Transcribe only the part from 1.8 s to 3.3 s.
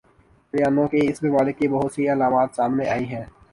سی علامات سامنے آئی ہیں